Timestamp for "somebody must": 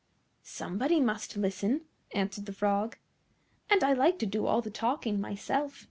0.41-1.37